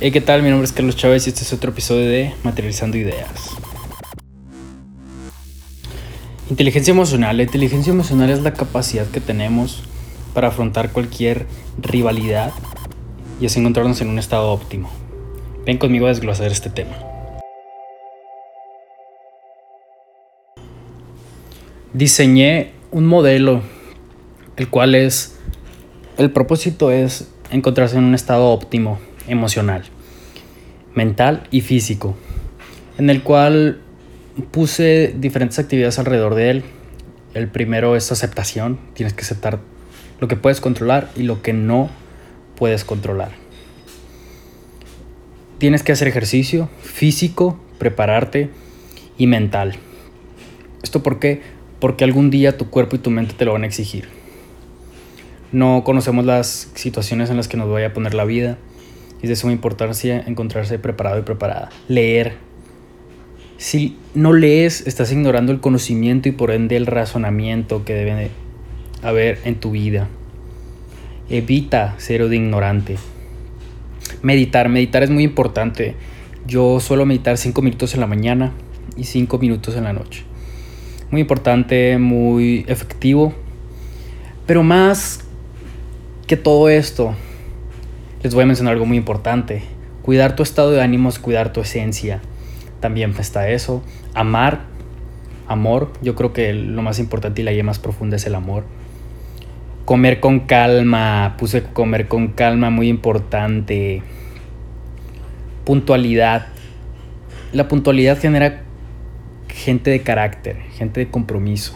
[0.00, 0.42] Hey, ¿qué tal?
[0.42, 3.50] Mi nombre es Carlos Chávez y este es otro episodio de Materializando Ideas.
[6.50, 7.36] Inteligencia emocional.
[7.36, 9.84] La inteligencia emocional es la capacidad que tenemos
[10.34, 11.46] para afrontar cualquier
[11.78, 12.52] rivalidad
[13.40, 14.90] y así encontrarnos en un estado óptimo.
[15.64, 16.96] Ven conmigo a desglosar este tema.
[21.92, 23.62] Diseñé un modelo,
[24.56, 25.38] el cual es,
[26.18, 28.98] el propósito es encontrarse en un estado óptimo
[29.28, 29.84] emocional,
[30.94, 32.14] mental y físico,
[32.98, 33.80] en el cual
[34.50, 36.64] puse diferentes actividades alrededor de él.
[37.34, 39.60] El primero es aceptación, tienes que aceptar
[40.20, 41.90] lo que puedes controlar y lo que no
[42.56, 43.32] puedes controlar.
[45.58, 48.50] Tienes que hacer ejercicio físico, prepararte
[49.18, 49.76] y mental.
[50.82, 51.42] ¿Esto por qué?
[51.80, 54.08] Porque algún día tu cuerpo y tu mente te lo van a exigir.
[55.52, 58.58] No conocemos las situaciones en las que nos vaya a poner la vida.
[59.24, 61.70] Es de suma importancia encontrarse preparado y preparada.
[61.88, 62.34] Leer.
[63.56, 68.28] Si no lees, estás ignorando el conocimiento y por ende el razonamiento que debe
[69.02, 70.08] haber en tu vida.
[71.30, 72.98] Evita ser de ignorante.
[74.20, 75.94] Meditar, meditar es muy importante.
[76.46, 78.52] Yo suelo meditar 5 minutos en la mañana
[78.94, 80.24] y 5 minutos en la noche.
[81.10, 83.32] Muy importante, muy efectivo.
[84.44, 85.20] Pero más
[86.26, 87.14] que todo esto,
[88.24, 89.62] les voy a mencionar algo muy importante.
[90.00, 92.22] Cuidar tu estado de ánimos, cuidar tu esencia.
[92.80, 93.82] También está eso.
[94.14, 94.62] Amar,
[95.46, 95.92] amor.
[96.00, 98.64] Yo creo que lo más importante y la idea más profunda es el amor.
[99.84, 104.02] Comer con calma, puse comer con calma, muy importante.
[105.66, 106.46] Puntualidad.
[107.52, 108.62] La puntualidad genera
[109.48, 111.74] gente de carácter, gente de compromiso.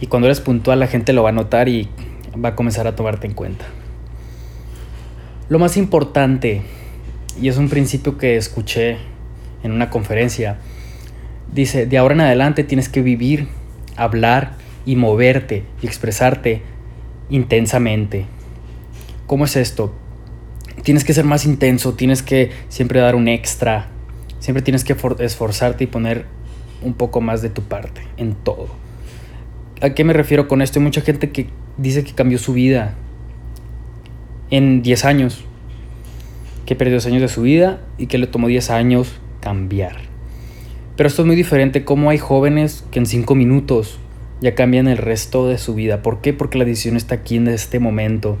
[0.00, 1.88] Y cuando eres puntual la gente lo va a notar y
[2.44, 3.66] va a comenzar a tomarte en cuenta.
[5.50, 6.62] Lo más importante,
[7.38, 8.96] y es un principio que escuché
[9.62, 10.56] en una conferencia,
[11.52, 13.48] dice, de ahora en adelante tienes que vivir,
[13.94, 14.56] hablar
[14.86, 16.62] y moverte y expresarte
[17.28, 18.24] intensamente.
[19.26, 19.94] ¿Cómo es esto?
[20.82, 23.88] Tienes que ser más intenso, tienes que siempre dar un extra,
[24.38, 26.24] siempre tienes que esforzarte y poner
[26.82, 28.68] un poco más de tu parte en todo.
[29.82, 30.78] ¿A qué me refiero con esto?
[30.78, 32.94] Hay mucha gente que dice que cambió su vida
[34.50, 35.44] en 10 años,
[36.66, 39.96] que perdió 10 años de su vida y que le tomó 10 años cambiar.
[40.96, 43.98] Pero esto es muy diferente, como hay jóvenes que en 5 minutos
[44.40, 46.02] ya cambian el resto de su vida.
[46.02, 46.32] ¿Por qué?
[46.32, 48.38] Porque la decisión está aquí en este momento.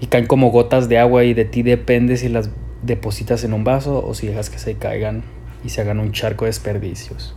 [0.00, 2.50] Y caen como gotas de agua y de ti depende si las
[2.82, 5.24] depositas en un vaso o si dejas que se caigan
[5.64, 7.34] y se hagan un charco de desperdicios.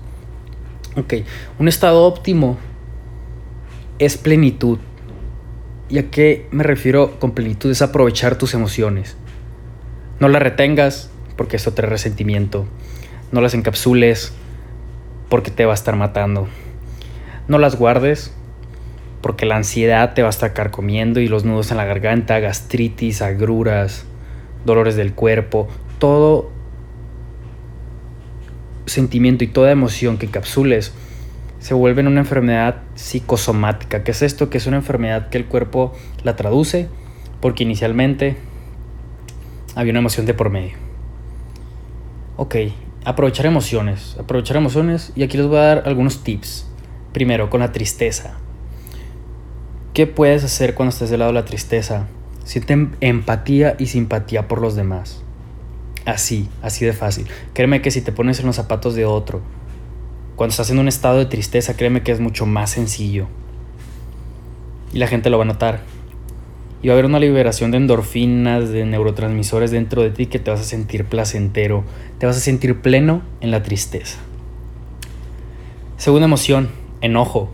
[0.95, 1.13] Ok,
[1.59, 2.57] un estado óptimo
[3.99, 4.79] es plenitud.
[5.91, 7.69] ¿Y a qué me refiero con plenitud?
[7.69, 9.17] Es aprovechar tus emociones.
[10.21, 12.65] No las retengas porque eso trae resentimiento.
[13.33, 14.31] No las encapsules
[15.27, 16.47] porque te va a estar matando.
[17.49, 18.33] No las guardes
[19.21, 23.21] porque la ansiedad te va a estar carcomiendo y los nudos en la garganta, gastritis,
[23.21, 24.05] agruras,
[24.65, 25.67] dolores del cuerpo,
[25.99, 26.51] todo
[28.85, 30.93] sentimiento y toda emoción que encapsules
[31.61, 34.03] se vuelve en una enfermedad psicosomática.
[34.03, 34.49] ¿Qué es esto?
[34.49, 36.89] Que es una enfermedad que el cuerpo la traduce
[37.39, 38.35] porque inicialmente
[39.75, 40.75] había una emoción de por medio.
[42.35, 42.55] Ok,
[43.05, 46.67] aprovechar emociones, aprovechar emociones y aquí les voy a dar algunos tips.
[47.13, 48.37] Primero, con la tristeza.
[49.93, 52.07] ¿Qué puedes hacer cuando estés del lado de la tristeza?
[52.43, 55.21] Siente em-, empatía y simpatía por los demás.
[56.05, 57.27] Así, así de fácil.
[57.53, 59.41] Créeme que si te pones en los zapatos de otro,
[60.41, 63.27] cuando estás en un estado de tristeza, créeme que es mucho más sencillo.
[64.91, 65.81] Y la gente lo va a notar.
[66.81, 70.49] Y va a haber una liberación de endorfinas, de neurotransmisores dentro de ti que te
[70.49, 71.83] vas a sentir placentero,
[72.17, 74.17] te vas a sentir pleno en la tristeza.
[75.97, 76.71] Segunda emoción,
[77.01, 77.51] enojo.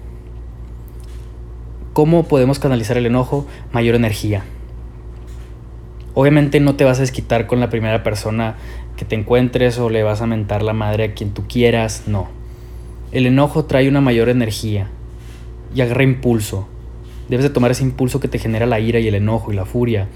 [1.92, 3.46] ¿Cómo podemos canalizar el enojo?
[3.74, 4.46] Mayor energía.
[6.14, 8.56] Obviamente no te vas a desquitar con la primera persona
[8.96, 12.37] que te encuentres o le vas a mentar la madre a quien tú quieras, no.
[13.12, 14.90] El enojo trae una mayor energía
[15.74, 16.68] y agarra impulso.
[17.30, 19.66] Debes de tomar ese impulso que te genera la ira y el enojo y la
[19.66, 20.08] furia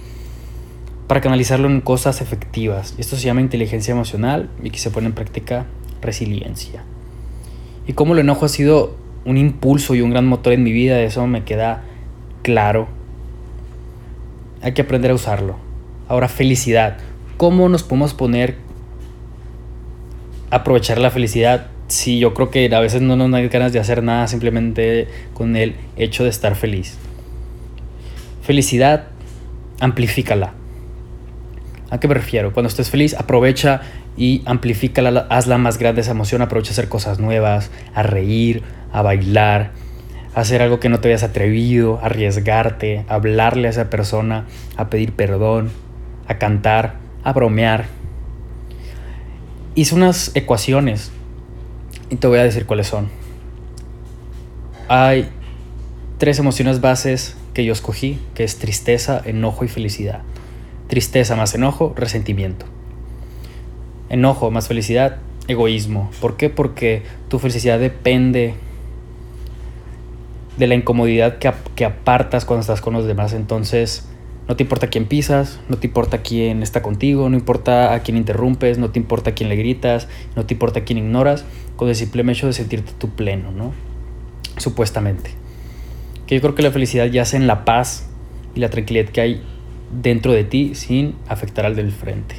[1.07, 2.95] para canalizarlo en cosas efectivas.
[2.97, 5.65] Esto se llama inteligencia emocional y que se pone en práctica
[6.01, 6.83] resiliencia.
[7.85, 8.95] Y cómo el enojo ha sido
[9.25, 11.83] un impulso y un gran motor en mi vida, eso me queda
[12.43, 12.88] claro.
[14.61, 15.57] Hay que aprender a usarlo.
[16.07, 16.97] Ahora, felicidad.
[17.35, 18.55] ¿Cómo nos podemos poner
[20.49, 21.70] aprovechar la felicidad?
[21.91, 25.57] Sí, yo creo que a veces no nos dan ganas de hacer nada simplemente con
[25.57, 26.97] el hecho de estar feliz.
[28.43, 29.09] Felicidad,
[29.81, 30.53] amplifícala.
[31.89, 32.53] ¿A qué me refiero?
[32.53, 33.81] Cuando estés feliz, aprovecha
[34.15, 39.01] y amplifica, hazla más grande esa emoción, aprovecha a hacer cosas nuevas, a reír, a
[39.01, 39.71] bailar,
[40.33, 44.45] a hacer algo que no te hayas atrevido, a arriesgarte, a hablarle a esa persona,
[44.77, 45.71] a pedir perdón,
[46.25, 47.88] a cantar, a bromear.
[49.75, 51.11] Hice unas ecuaciones
[52.11, 53.09] y te voy a decir cuáles son.
[54.89, 55.29] Hay
[56.17, 60.21] tres emociones bases que yo escogí, que es tristeza, enojo y felicidad.
[60.87, 62.65] Tristeza más enojo, resentimiento.
[64.09, 66.11] Enojo más felicidad, egoísmo.
[66.19, 66.49] ¿Por qué?
[66.49, 68.55] Porque tu felicidad depende
[70.57, 73.31] de la incomodidad que, que, apartas cuando estás con los demás.
[73.31, 74.09] Entonces,
[74.47, 78.17] no te importa quién pisas, no te importa quién está contigo, no importa a quién
[78.17, 81.45] interrumpes, no te importa a quién le gritas, no te importa a quién ignoras,
[81.75, 83.73] con el simple hecho de sentirte tú pleno, ¿no?
[84.57, 85.31] Supuestamente.
[86.27, 88.09] Que yo creo que la felicidad yace en la paz
[88.55, 89.41] y la tranquilidad que hay
[90.01, 92.35] dentro de ti sin afectar al del frente.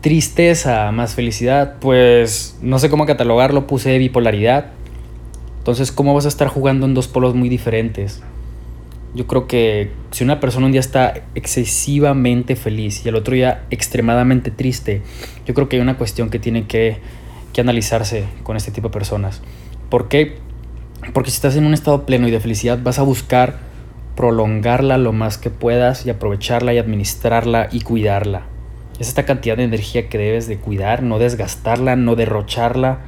[0.00, 4.66] Tristeza más felicidad, pues no sé cómo catalogarlo, puse bipolaridad.
[5.58, 8.22] Entonces, ¿cómo vas a estar jugando en dos polos muy diferentes?
[9.14, 13.64] Yo creo que si una persona un día está excesivamente feliz y el otro día
[13.70, 15.02] extremadamente triste,
[15.46, 16.98] yo creo que hay una cuestión que tiene que,
[17.52, 19.40] que analizarse con este tipo de personas.
[19.88, 20.36] ¿Por qué?
[21.14, 23.58] Porque si estás en un estado pleno y de felicidad, vas a buscar
[24.14, 28.42] prolongarla lo más que puedas y aprovecharla y administrarla y cuidarla.
[28.98, 32.98] Es esta cantidad de energía que debes de cuidar, no desgastarla, no derrocharla.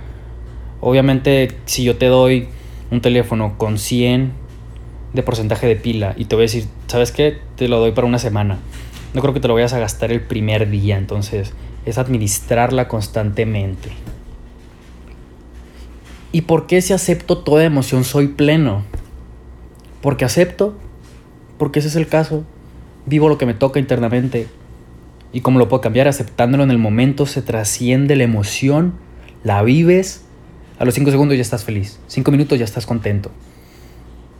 [0.80, 2.48] Obviamente, si yo te doy
[2.90, 4.32] un teléfono con 100
[5.12, 7.38] de porcentaje de pila y te voy a decir, ¿sabes qué?
[7.56, 8.58] Te lo doy para una semana.
[9.14, 11.52] No creo que te lo vayas a gastar el primer día, entonces
[11.84, 13.90] es administrarla constantemente.
[16.32, 18.84] ¿Y por qué si acepto toda emoción soy pleno?
[20.00, 20.76] Porque acepto
[21.60, 22.42] porque ese es el caso.
[23.04, 24.48] Vivo lo que me toca internamente.
[25.30, 28.94] Y como lo puedo cambiar, aceptándolo en el momento, se trasciende la emoción,
[29.44, 30.24] la vives.
[30.78, 32.00] A los 5 segundos ya estás feliz.
[32.06, 33.30] 5 minutos ya estás contento.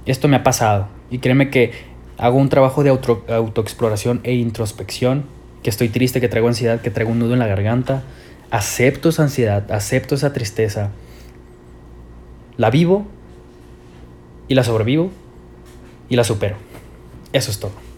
[0.07, 0.89] Esto me ha pasado.
[1.11, 1.73] Y créeme que
[2.19, 5.25] hago un trabajo de auto, autoexploración e introspección.
[5.63, 8.03] Que estoy triste, que traigo ansiedad, que traigo un nudo en la garganta.
[8.51, 10.91] Acepto esa ansiedad, acepto esa tristeza.
[12.57, 13.07] La vivo
[14.49, 15.11] y la sobrevivo
[16.09, 16.57] y la supero.
[17.33, 17.90] Eso es todo.